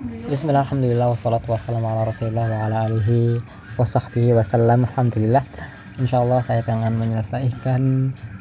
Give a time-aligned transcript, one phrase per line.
[0.00, 3.36] Bismillah, alhamdulillah, wassalatu wassalamu ala rasulillah wa ala alihi
[3.76, 5.44] wa sahbihi wasallam Alhamdulillah.
[6.00, 7.82] Insyaallah saya akan menyelesaikan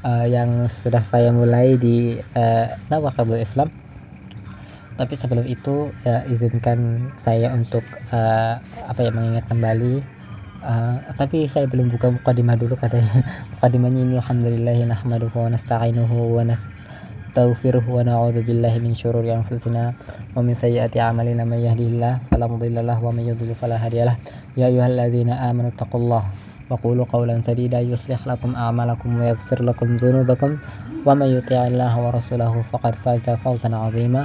[0.07, 3.75] uh, yang sudah saya mulai di uh, Nawakabul Islam.
[4.95, 7.83] Tapi sebelum itu ya izinkan saya untuk
[8.15, 8.55] uh,
[8.87, 9.99] apa ya mengingat kembali.
[10.63, 13.19] Uh, tapi saya belum buka mukadimah dulu katanya.
[13.59, 19.91] Mukadimahnya ini alhamdulillah nahmaduhu wa nasta'inuhu wa nastaghfiruhu wa na'udzu billahi min syururi anfusina
[20.34, 24.16] wa min sayyiati a'malina may yahdihillahu fala mudilla lahu wa may yudlil fala hadiyalah
[24.56, 30.50] ya ayyuhalladzina amanu taqullaha وقولوا قولا سديدا يصلح لكم أعمالكم ويغفر لكم ذنوبكم
[31.06, 34.22] ومن يطع الله ورسوله فقد فاز فوزا عظيما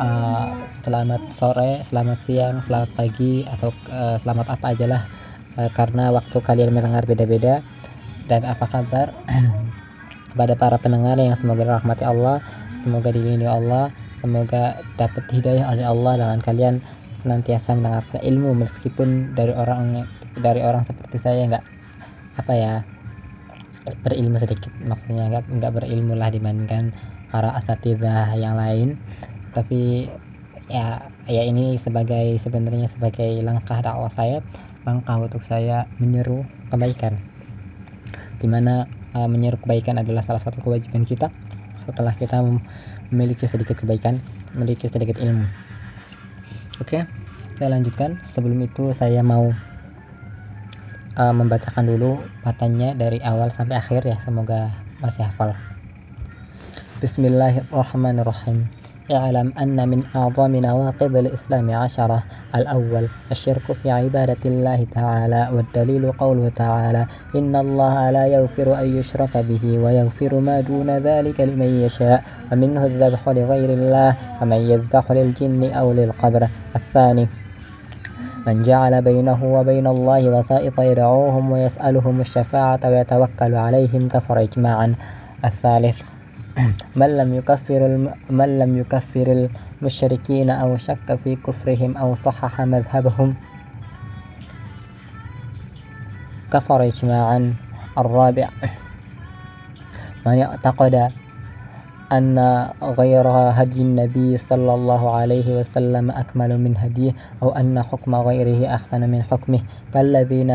[0.00, 0.46] uh,
[0.82, 5.02] selamat sore, selamat siang, selamat pagi atau uh, selamat apa aja lah
[5.58, 7.62] uh, karena waktu kalian mendengar beda-beda
[8.26, 9.12] dan apa kabar
[10.34, 12.42] kepada para pendengar yang semoga rahmati Allah,
[12.82, 16.75] semoga dilindungi Allah, semoga dapat hidayah oleh Allah dengan kalian
[17.23, 20.07] senantiasa mendengarkan ilmu meskipun dari orang
[20.39, 21.65] dari orang seperti saya nggak
[22.39, 22.73] apa ya
[24.05, 24.71] berilmu sedikit.
[24.83, 26.95] Maksudnya nggak nggak berilmu lah dibandingkan
[27.33, 28.95] para asatidah yang lain.
[29.51, 30.07] Tapi
[30.69, 34.39] ya ya ini sebagai sebenarnya sebagai langkah dakwah saya
[34.87, 37.19] langkah untuk saya menyeru kebaikan.
[38.39, 41.27] Di mana uh, menyeru kebaikan adalah salah satu kewajiban kita.
[41.83, 42.39] Setelah kita
[43.10, 44.20] memiliki sedikit kebaikan
[44.54, 45.46] memiliki sedikit ilmu
[46.80, 46.98] oke
[47.58, 49.52] saya lanjutkan sebelum itu saya mau
[51.18, 55.52] uh, membacakan dulu matanya dari awal sampai akhir ya semoga masih hafal
[57.02, 58.70] Bismillahirrahmanirrahim
[59.04, 62.18] اعلم أن من أعظم نواقض الإسلام عشرة
[62.55, 69.37] الأول الشرك في عبادة الله تعالى والدليل قوله تعالى إن الله لا يغفر أن يشرك
[69.37, 75.93] به ويغفر ما دون ذلك لمن يشاء ومنه الذبح لغير الله ومن يذبح للجن أو
[75.93, 76.47] للقبر.
[76.75, 77.27] الثاني
[78.47, 84.95] من جعل بينه وبين الله وسائط يدعوهم ويسألهم الشفاعة ويتوكل عليهم كفر إجماعا.
[85.45, 85.97] الثالث
[86.95, 89.47] من لم يكفر من لم يكفر
[89.81, 93.35] المشركين أو شك في كفرهم أو صحح مذهبهم.
[96.53, 97.53] كفر إجماعا.
[97.97, 98.49] الرابع
[100.25, 101.11] من اعتقد
[102.11, 107.11] أن غير هدي النبي صلى الله عليه وسلم أكمل من هديه
[107.43, 109.59] أو أن حكم غيره أحسن من حكمه.
[109.93, 110.47] كالذين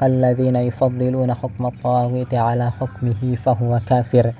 [0.00, 4.32] كالذين يفضلون حكم الطاغوت على حكمه فهو كافر.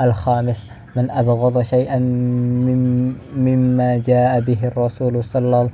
[0.00, 1.98] الخامس من أبغض شيئا
[3.36, 5.68] مما جاء به الرسول صلى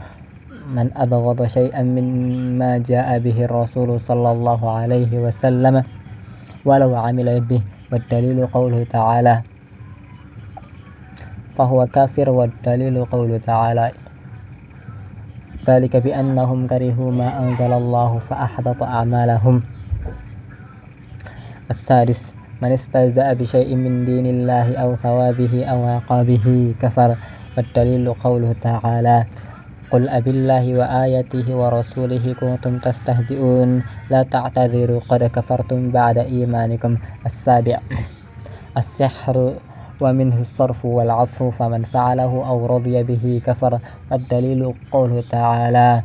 [0.75, 5.85] من أبغض شيئا مما جاء به الرسول صلى الله عليه وسلم
[6.65, 9.43] ولو عمل به والدليل قوله تعالى
[11.59, 13.93] فهو كافر والدليل قوله تعالى
[15.69, 19.63] ذلك بأنهم كرهوا ما أنزل الله فأحبط أعمالهم.
[21.71, 22.30] السادس
[22.63, 27.17] من استهزأ بشيء من دين الله أو ثوابه أو عقابه كفر
[27.57, 29.25] والدليل قوله تعالى
[29.91, 36.97] قل أبي الله وآياته ورسوله كنتم تستهزئون لا تعتذروا قد كفرتم بعد إيمانكم.
[37.27, 37.79] السابع
[38.77, 39.55] السحر
[40.01, 43.79] ومنه الصرف والعطف فمن فعله أو رضي به كفر.
[44.13, 46.03] الدليل قوله تعالى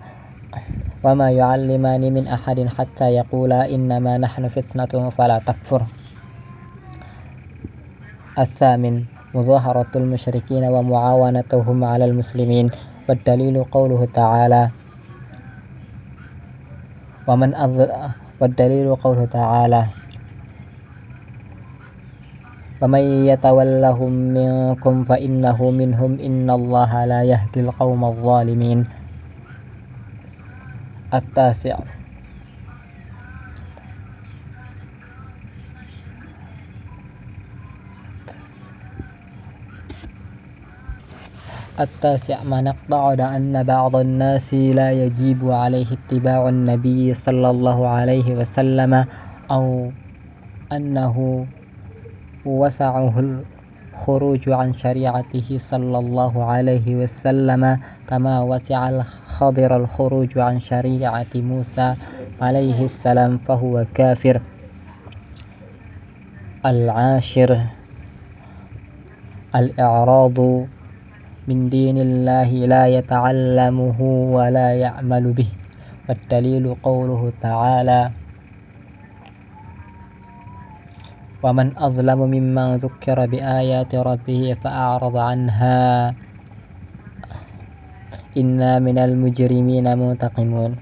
[1.03, 5.81] وما يعلمان من أحد حتى يقولا إنما نحن فتنة فلا تكفر.
[8.40, 9.03] الثامن
[9.35, 12.72] مظاهرة المشركين ومعاونتهم على المسلمين
[13.09, 14.69] والدليل قوله تعالى
[17.28, 17.50] ومن
[18.40, 19.85] والدليل قوله تعالى
[22.81, 28.79] ومن يتولهم منكم فإنه منهم إن الله لا يهدي القوم الظالمين.
[31.13, 31.94] التاسع
[41.80, 49.05] التاسع ما نقطع أن بعض الناس لا يجيب عليه اتباع النبي صلى الله عليه وسلم
[49.52, 49.91] أو
[50.72, 51.46] أنه
[52.46, 57.79] وسعه الخروج عن شريعته صلى الله عليه وسلم
[58.09, 61.96] كما وسع الخضر الخروج عن شريعة موسى
[62.41, 64.41] عليه السلام فهو كافر.
[66.66, 67.61] العاشر
[69.55, 70.66] الإعراض
[71.46, 74.00] من دين الله لا يتعلمه
[74.36, 75.50] ولا يعمل به.
[76.06, 78.02] والدليل قوله تعالى
[81.42, 86.14] ومن أظلم ممن ذكر بآيات ربه فأعرض عنها.
[88.36, 90.76] inna minal mujrimina muntaqimun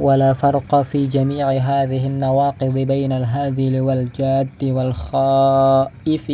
[0.00, 6.26] ولا فرق في جميع هذه النواقض بين الهازل والجاد والخائف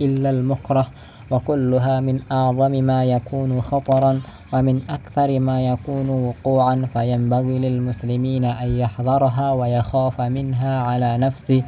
[0.00, 0.86] إلا المكره
[1.30, 4.20] وكلها من أعظم ما يكون خطرا
[4.52, 11.62] ومن أكثر ما يكون وقوعا فينبغي للمسلمين أن يحذرها ويخاف منها على نفسه.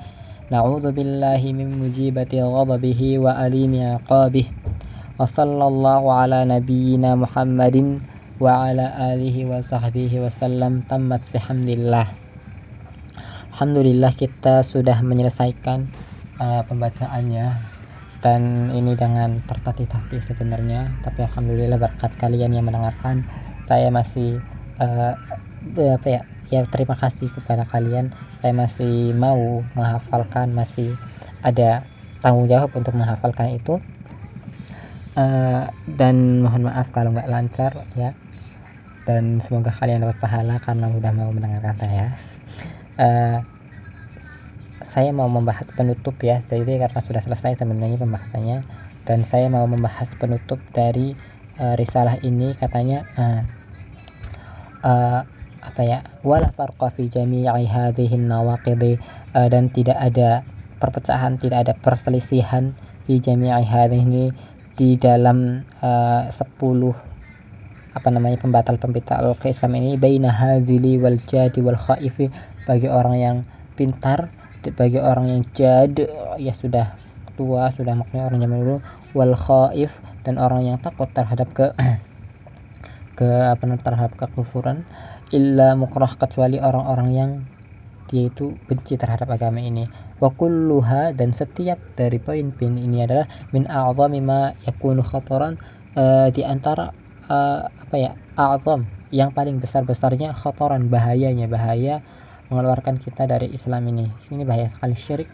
[0.50, 4.44] نعوذ بالله من مجيبة غضبه وأليم عقابه
[5.18, 8.00] وصلى الله على نبينا محمد
[8.41, 12.13] وعلى آله وصحبه wasallam tamat bihamdillah
[13.57, 15.89] Alhamdulillah kita sudah menyelesaikan
[16.37, 17.47] uh, pembacaannya
[18.21, 23.25] dan ini dengan tertatih-tatih sebenarnya tapi Alhamdulillah berkat kalian yang mendengarkan
[23.65, 24.37] saya masih
[24.77, 25.17] uh,
[25.77, 26.21] apa ya
[26.53, 30.93] ya terima kasih kepada kalian saya masih mau menghafalkan masih
[31.43, 31.83] ada
[32.21, 33.81] tanggung jawab untuk menghafalkan itu
[35.17, 35.67] uh,
[35.97, 38.13] dan mohon maaf kalau nggak lancar ya
[39.02, 42.06] dan semoga kalian dapat pahala karena sudah mau mendengarkan saya.
[42.94, 43.38] Uh,
[44.94, 46.44] saya mau membahas penutup ya.
[46.46, 48.58] Jadi karena sudah selesai sebenarnya pembahasannya.
[49.02, 51.18] Dan saya mau membahas penutup dari
[51.58, 52.54] uh, risalah ini.
[52.62, 53.42] Katanya uh,
[54.86, 55.20] uh,
[55.66, 56.06] apa ya?
[56.22, 59.02] Wala farqa fi jami'i hadhihi nawaqidi
[59.34, 60.46] uh, dan tidak ada
[60.78, 62.74] perpecahan tidak ada perselisihan
[63.06, 64.34] fi jami'i hadhihi
[64.74, 67.11] di dalam uh, 10
[67.92, 72.32] apa namanya pembatal pembatal ke Islam ini baina hazili wal jadi wal khaifi
[72.64, 73.36] bagi orang yang
[73.76, 74.32] pintar
[74.78, 75.94] bagi orang yang jad
[76.38, 76.94] ya sudah
[77.34, 78.76] tua sudah maknanya orang zaman dulu
[79.12, 79.90] wal khaif
[80.22, 81.66] dan orang yang takut terhadap ke
[83.18, 84.86] ke apa namanya terhadap kekufuran
[85.32, 87.30] illa mukrah kecuali orang-orang yang
[88.12, 89.88] dia itu benci terhadap agama ini.
[90.20, 93.24] Wa kulluha dan setiap dari poin-poin ini adalah
[93.56, 95.56] min a'zami ma yakunu khataran
[95.96, 96.92] uh, di antara
[97.32, 101.48] uh, apa ya azam yang paling besar-besarnya khotoran bahayanya.
[101.48, 102.04] Bahaya
[102.52, 104.12] mengeluarkan kita dari Islam ini.
[104.28, 105.30] Ini bahaya sekali syirik.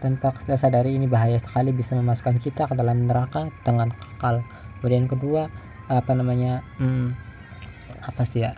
[0.00, 4.40] Tanpa kita sadari ini bahaya sekali bisa memasukkan kita ke dalam neraka dengan kekal.
[4.80, 5.48] Kemudian kedua
[5.90, 7.12] apa namanya hmm,
[8.06, 8.54] apa sih ya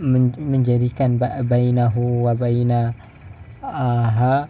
[0.00, 2.96] men menjadikan bainahu wa baina
[3.60, 4.48] aha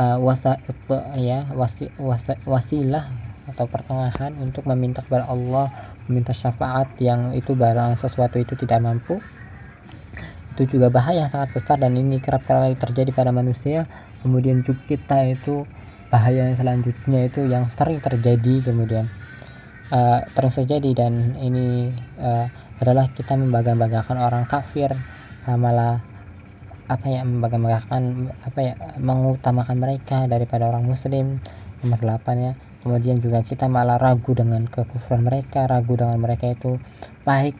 [0.00, 0.56] uh, wasa
[1.20, 3.12] ya wasi, wasa, wasilah
[3.54, 5.70] atau pertengahan untuk meminta kepada Allah
[6.10, 9.22] meminta syafaat yang itu barang sesuatu itu tidak mampu.
[10.58, 13.86] Itu juga bahaya sangat besar dan ini kerap kali terjadi pada manusia.
[14.20, 15.64] Kemudian juga kita itu
[16.10, 19.06] bahaya yang selanjutnya itu yang sering terjadi kemudian
[19.94, 22.50] uh, sering terjadi dan ini uh,
[22.82, 24.90] adalah kita membangga-banggakan orang kafir
[25.46, 26.02] uh, malah
[26.90, 31.38] apa ya membangga-banggakan apa ya mengutamakan mereka daripada orang muslim.
[31.80, 36.80] Nomor 8 ya kemudian juga kita malah ragu dengan kekufuran mereka ragu dengan mereka itu
[37.24, 37.56] baik.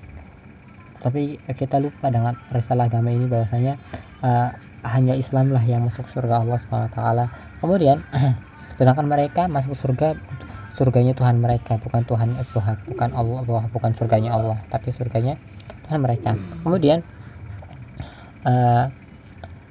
[1.00, 3.80] Tapi kita lupa dengan risalah agama ini bahwasanya
[4.20, 4.52] uh,
[4.84, 6.96] hanya Islam lah yang masuk surga Allah swt
[7.60, 8.00] kemudian
[8.80, 10.16] sedangkan mereka masuk surga
[10.80, 15.36] surganya Tuhan mereka bukan Tuhan eh, Tuhan bukan Allah bukan surganya Allah tapi surganya
[15.88, 16.32] Tuhan mereka.
[16.64, 17.04] Kemudian
[18.48, 18.88] uh,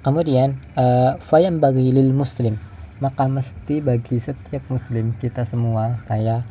[0.05, 2.61] kemudian uh, fayam bagi lil muslim
[2.99, 6.43] maka mesti bagi setiap muslim kita semua saya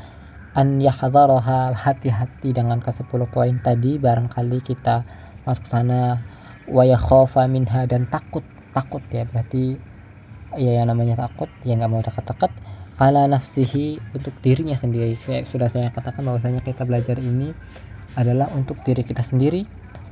[0.57, 5.05] an yahdharoha hati-hati dengan ke 10 poin tadi barangkali kita
[5.45, 6.21] masuk sana
[6.69, 9.77] wa yakhafa minha dan takut takut ya berarti
[10.57, 12.53] ya yang namanya takut ya nggak mau dekat-dekat.
[12.99, 15.15] Ala nafsihi untuk dirinya sendiri.
[15.23, 17.55] Saya, sudah saya katakan bahwasanya kita belajar ini
[18.19, 19.63] adalah untuk diri kita sendiri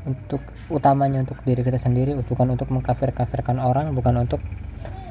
[0.06, 0.38] untuk
[0.70, 4.38] utamanya untuk diri kita sendiri bukan untuk mengkafir-kafirkan orang bukan untuk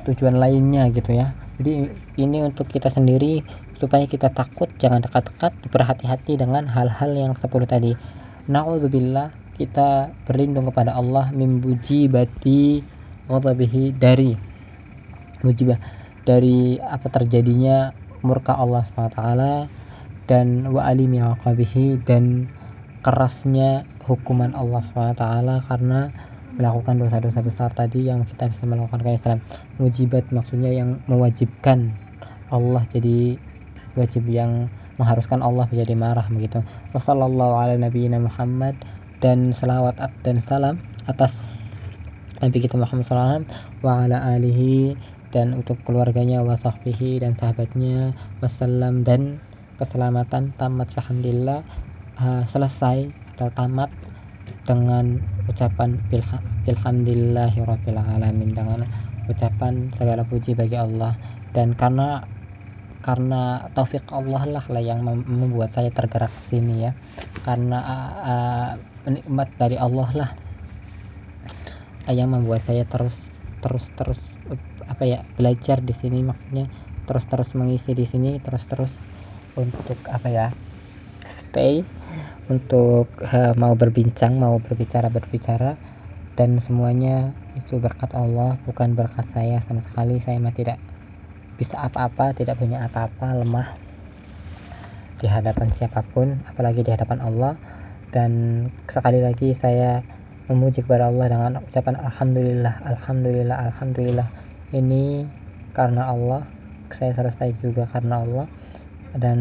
[0.05, 1.33] tujuan lainnya gitu ya.
[1.57, 3.41] Jadi ini untuk kita sendiri
[3.79, 7.95] supaya kita takut jangan dekat-dekat berhati-hati dengan hal-hal yang sepuluh tadi.
[8.45, 12.83] Naudzubillah kita berlindung kepada Allah membuji bati
[13.25, 14.35] ghadabihi dari
[15.41, 15.79] mujibah
[16.25, 17.93] dari apa terjadinya
[18.25, 19.21] murka Allah SWT
[20.25, 21.21] dan wa alimi
[22.03, 22.50] dan
[23.05, 25.24] kerasnya hukuman Allah SWT
[25.69, 26.01] karena
[26.55, 29.39] melakukan dosa-dosa besar tadi yang kita bisa melakukan kayak Islam
[29.79, 31.91] mujibat maksudnya yang mewajibkan
[32.50, 33.35] Allah jadi
[34.00, 36.63] wajib yang mengharuskan Allah menjadi marah begitu.
[36.95, 38.79] Wasallallahu ala nabiyina Muhammad
[39.19, 41.31] dan salawat dan salam atas
[42.43, 43.47] Nabi kita Muhammad SAW
[43.79, 44.95] wa ala alihi
[45.31, 48.12] dan untuk keluarganya wa sahbihi dan sahabatnya.
[48.43, 49.39] Wassalam dan
[49.79, 51.63] keselamatan tamat alhamdulillah.
[52.15, 53.91] Uh, selesai atau tamat
[54.63, 55.19] dengan
[55.55, 55.95] ucapan
[58.19, 58.83] alamin dengan
[59.31, 61.15] ucapan segala puji bagi Allah.
[61.55, 62.19] Dan karena
[63.00, 66.91] karena taufik Allah lah lah yang membuat saya tergerak sini ya.
[67.47, 67.79] Karena
[68.19, 68.69] uh,
[69.07, 70.29] nikmat dari Allah lah
[72.12, 73.15] yang membuat saya terus
[73.63, 74.19] terus terus
[74.91, 76.19] apa ya belajar di sini.
[76.19, 76.67] Maksudnya
[77.07, 78.91] terus terus mengisi di sini terus terus
[79.55, 80.47] untuk apa ya
[81.47, 81.88] stay
[82.46, 85.78] untuk uh, mau berbincang mau berbicara berbicara.
[86.36, 90.20] Dan semuanya itu berkat Allah bukan berkat saya sama sekali.
[90.28, 90.78] Saya mah tidak
[91.56, 93.80] bisa apa-apa tidak punya apa-apa lemah
[95.16, 97.56] di hadapan siapa pun apalagi di hadapan Allah.
[98.12, 98.32] Dan
[98.88, 100.04] sekali lagi saya
[100.48, 104.28] memuji kepada Allah dengan ucapan alhamdulillah alhamdulillah alhamdulillah.
[104.75, 105.24] Ini
[105.72, 106.44] karena Allah
[107.00, 108.48] saya selesai juga karena Allah.
[109.16, 109.40] Dan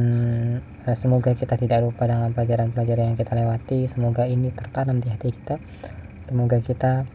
[1.00, 3.78] semoga kita tidak lupa dengan pelajaran-pelajaran yang kita lewati.
[3.96, 5.56] Semoga ini tertanam di hati kita.
[6.28, 7.08] Semoga kita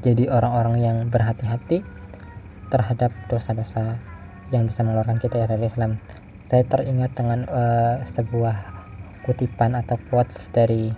[0.00, 1.84] jadi orang-orang yang berhati-hati
[2.72, 4.00] terhadap dosa-dosa
[4.48, 6.00] yang bisa mengeluarkan kita ya dari Islam.
[6.48, 8.56] Saya teringat dengan uh, sebuah
[9.28, 10.88] kutipan atau quotes dari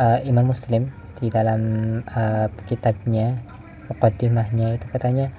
[0.00, 0.88] uh, Imam Muslim
[1.20, 1.60] di dalam
[2.04, 3.40] uh, kitabnya
[3.88, 4.86] mukaddimahnya itu.
[4.92, 5.32] Katanya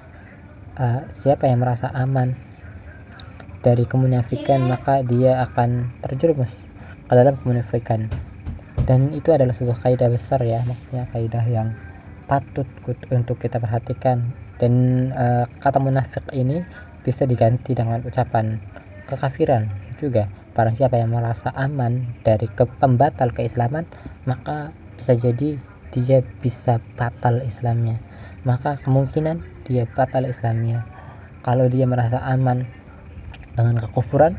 [0.78, 2.45] uh, siapa yang merasa aman
[3.66, 6.50] dari kemunafikan maka dia akan terjerumus
[7.10, 8.06] ke dalam kemunafikan.
[8.86, 11.74] Dan itu adalah sebuah kaidah besar ya maksudnya kaidah yang
[12.30, 12.70] patut
[13.10, 14.30] untuk kita perhatikan.
[14.62, 14.72] Dan
[15.10, 16.62] uh, kata munafik ini
[17.02, 18.62] bisa diganti dengan ucapan
[19.10, 19.66] kekafiran
[19.98, 20.30] juga.
[20.54, 23.84] Barang siapa yang merasa aman dari ke pembatal keislaman
[24.30, 24.70] maka
[25.02, 25.58] bisa jadi
[25.90, 27.98] dia bisa batal Islamnya.
[28.46, 30.86] Maka kemungkinan dia batal Islamnya.
[31.42, 32.75] Kalau dia merasa aman
[33.56, 34.36] dengan kekufuran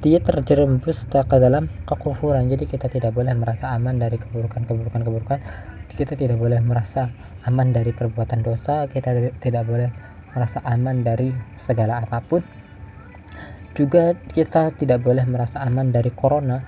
[0.00, 2.48] dia terjerumus ke dalam kekufuran.
[2.48, 5.38] Jadi kita tidak boleh merasa aman dari keburukan keburukan keburukan.
[6.00, 7.12] Kita tidak boleh merasa
[7.44, 8.88] aman dari perbuatan dosa.
[8.88, 9.12] Kita
[9.44, 9.92] tidak boleh
[10.32, 11.28] merasa aman dari
[11.68, 12.40] segala apa pun.
[13.76, 16.64] Juga kita tidak boleh merasa aman dari corona.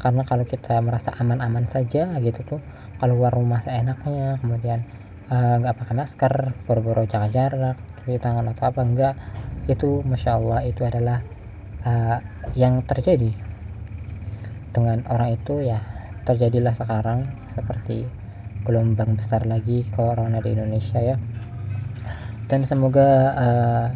[0.00, 2.60] Karena kalau kita merasa aman-aman saja gitu tuh
[2.96, 4.80] keluar rumah seenaknya kemudian
[5.28, 6.34] eh, nggak uh, pakai masker
[6.64, 9.14] boro-boro jaga jarak cuci tangan atau apa enggak
[9.66, 11.22] itu masya Allah itu adalah
[11.82, 12.18] uh,
[12.54, 13.30] yang terjadi.
[14.74, 15.82] Dengan orang itu ya
[16.26, 18.06] terjadilah sekarang seperti
[18.66, 21.16] gelombang besar lagi corona di Indonesia ya.
[22.46, 23.86] Dan semoga uh,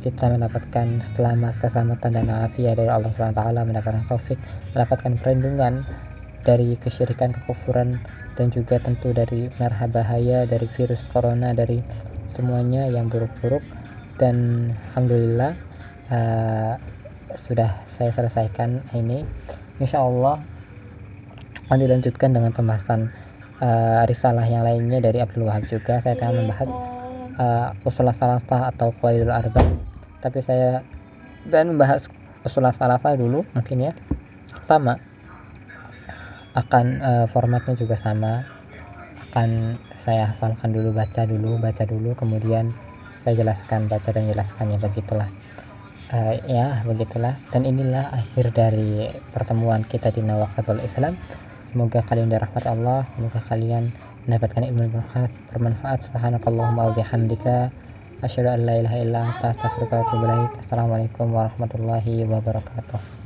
[0.00, 4.38] kita mendapatkan selamat keselamatan dan afiat dari Allah SWT mendapatkan taufik
[4.72, 5.82] mendapatkan perlindungan
[6.46, 7.98] dari kesyirikan kekufuran
[8.38, 11.82] dan juga tentu dari marah bahaya dari virus corona dari
[12.38, 13.60] semuanya yang buruk-buruk
[14.18, 14.36] dan
[14.92, 15.52] alhamdulillah
[16.10, 16.72] uh,
[17.46, 19.22] sudah saya selesaikan ini.
[19.78, 20.42] Insya Allah
[21.70, 23.14] akan dilanjutkan dengan pembahasan
[23.62, 26.02] uh, risalah yang lainnya dari Abdul Wahab juga.
[26.02, 26.70] Saya akan membahas
[27.38, 29.62] uh, usul salafah atau qaidul arba.
[30.18, 30.82] Tapi saya
[31.46, 32.02] dan membahas
[32.42, 33.92] usul salafah dulu mungkin ya.
[34.66, 34.98] Sama.
[36.58, 38.42] Akan uh, formatnya juga sama.
[39.30, 42.72] Akan saya hafalkan dulu baca dulu baca dulu kemudian
[43.22, 45.28] saya jelaskan baca dan jelaskannya begitulah.
[46.08, 47.36] Uh, ya begitulah.
[47.52, 51.18] Dan inilah akhir dari pertemuan kita di Nawakatul Islam.
[51.74, 53.92] Semoga kalian dirahmati Allah semoga kalian
[54.24, 55.98] mendapatkan ilmu bermanfaat bermanfaat.
[56.08, 56.96] Subhanakallahumma wa
[58.22, 60.26] asyhadu an la ilaha illa anta astaghfiruka wa atubu
[60.66, 63.17] assalamualaikum warahmatullahi wabarakatuh